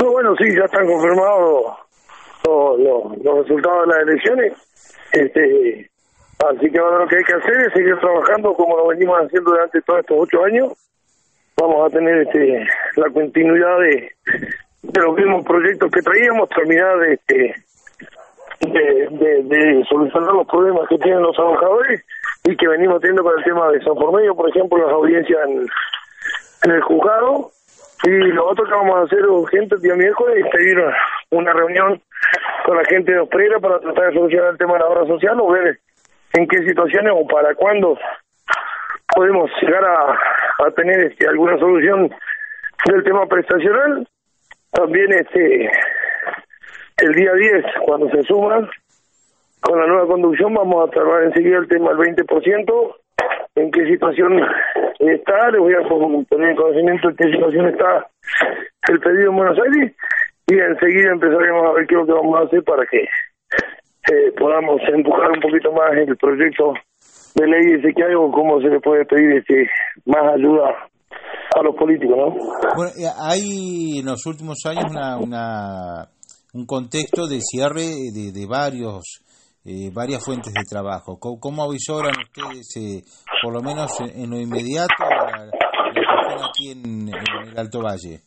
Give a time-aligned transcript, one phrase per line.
[0.00, 1.76] No, bueno, sí, ya están confirmados
[2.46, 4.52] los, resultados de las elecciones.
[5.12, 5.90] Este,
[6.48, 9.50] así que ahora lo que hay que hacer es seguir trabajando como lo venimos haciendo
[9.50, 10.72] durante todos estos ocho años.
[11.56, 12.66] Vamos a tener este,
[12.96, 14.12] la continuidad de,
[14.82, 17.54] los mismos proyectos que traíamos, terminar de, este,
[18.60, 22.02] de, solucionar los problemas que tienen los trabajadores
[22.44, 25.66] y que venimos teniendo con el tema de San Formello, por ejemplo, las audiencias en,
[26.64, 27.50] en el juzgado.
[28.04, 30.82] Y lo otro que vamos a hacer urgente el día miércoles es pedir
[31.30, 32.00] una reunión
[32.64, 35.38] con la gente de Osprera para tratar de solucionar el tema de la obra social
[35.40, 35.78] o ver
[36.32, 37.98] en qué situaciones o para cuándo
[39.14, 40.18] podemos llegar a,
[40.66, 42.10] a tener este, alguna solución
[42.86, 44.06] del tema prestacional.
[44.72, 45.70] También este
[47.02, 48.68] el día 10, cuando se suman
[49.60, 52.96] con la nueva conducción, vamos a trabajar enseguida el tema del 20%,
[53.60, 54.32] en qué situación
[54.98, 58.06] está, le voy a poner en conocimiento en qué situación está
[58.88, 59.96] el pedido en Buenos Aires
[60.48, 64.32] y enseguida empezaremos a ver qué es lo que vamos a hacer para que eh,
[64.38, 66.72] podamos empujar un poquito más el proyecto
[67.34, 69.68] de ley ese que hay o cómo se le puede pedir este
[70.06, 70.88] más ayuda
[71.54, 72.30] a los políticos, ¿no?
[72.76, 76.08] Bueno, eh, hay en los últimos años una, una
[76.52, 79.22] un contexto de cierre de, de varios
[79.64, 81.18] eh, varias fuentes de trabajo.
[81.20, 83.02] ¿Cómo, cómo avisoran ustedes, eh,
[83.42, 88.20] por lo menos en, lo inmediato, la, la aquí en, el Alto Valle?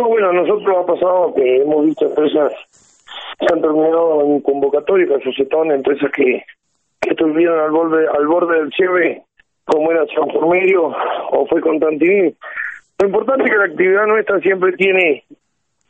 [0.00, 2.52] No, bueno, nosotros ha pasado que hemos visto empresas
[3.38, 6.42] que han terminado en convocatoria, que empresas que,
[7.00, 9.22] que estuvieron al borde, al borde del cierre,
[9.64, 10.94] como era San Formerio
[11.30, 12.34] o fue con Tantini.
[12.98, 15.24] Lo importante es que la actividad nuestra siempre tiene,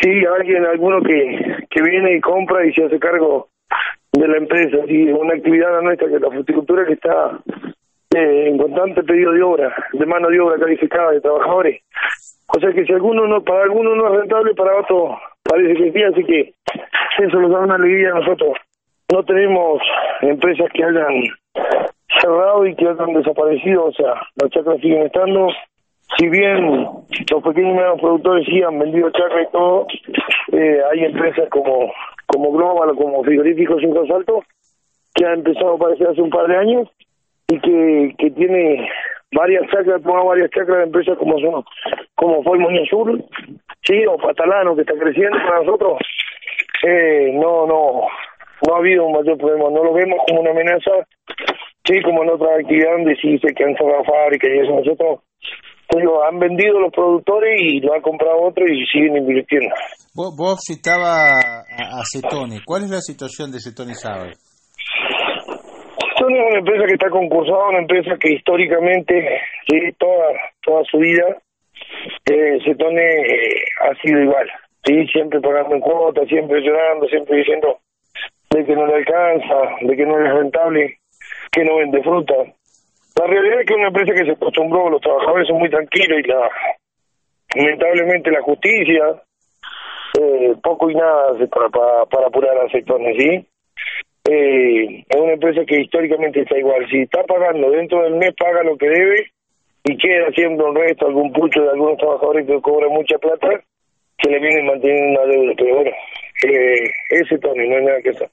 [0.00, 3.48] sí, alguien, alguno que, que viene y compra y se hace cargo
[4.12, 7.38] de la empresa, sí, una actividad nuestra que la fruticultura que está
[8.14, 11.82] eh, en constante pedido de obra, de mano de obra calificada, de trabajadores.
[12.56, 15.92] O sea que si alguno no, para alguno no es rentable, para otro parece que
[15.92, 16.54] sí, así que
[17.18, 18.54] eso nos da una alegría a nosotros.
[19.12, 19.80] No tenemos
[20.22, 21.24] empresas que hayan
[22.20, 25.48] cerrado y que hayan desaparecido, o sea, las chacras siguen estando.
[26.16, 26.64] Si bien
[27.30, 29.86] los pequeños y productores sí han vendido chacras y todo,
[30.52, 31.92] eh, hay empresas como
[32.28, 34.44] como Global o como Frigorífico Cinco Salto,
[35.14, 36.88] que ha empezado a aparecer hace un par de años
[37.48, 38.88] y que, que tiene
[39.32, 41.64] varias chacras, toma varias chacras de empresas como son,
[42.14, 43.18] como fue Moña Sur,
[43.82, 45.38] sí, o Patalano, que está creciendo.
[45.38, 45.98] Para nosotros,
[46.86, 48.06] eh, no, no,
[48.66, 50.90] no ha habido un mayor problema, no lo vemos como una amenaza,
[51.84, 55.20] sí, como en otra actividad donde sí se que han cerrado fábricas y eso, nosotros
[55.96, 59.74] digo, han vendido los productores y lo han comprado otros y siguen invirtiendo.
[60.14, 62.60] Vos, vos citaba a, Cetone.
[62.64, 64.34] ¿Cuál es la situación de Cetone Sabe?
[66.18, 70.26] Cetone es una empresa que está concursada, una empresa que históricamente, sí, toda,
[70.62, 71.36] toda su vida,
[72.30, 74.46] eh, Cetone eh, ha sido igual.
[74.84, 77.78] Sí, siempre pagando en cuotas, siempre llorando, siempre diciendo
[78.50, 80.98] de que no le alcanza, de que no es rentable,
[81.52, 82.34] que no vende fruta.
[83.18, 86.28] La realidad es que una empresa que se acostumbró, los trabajadores son muy tranquilos y
[86.28, 86.48] la
[87.56, 89.22] lamentablemente la justicia
[90.20, 93.46] eh, poco y nada hace para, para, apurar a sectores, ¿sí?
[94.30, 96.86] Eh, es una empresa que históricamente está igual.
[96.90, 99.26] Si está pagando dentro del mes, paga lo que debe
[99.84, 103.48] y queda siempre un resto, algún pucho de algunos trabajadores que cobran mucha plata,
[104.18, 105.52] que le vienen manteniendo una deuda.
[105.56, 105.90] Pero bueno,
[106.44, 108.30] eh, ese Tony, no hay nada que hacer.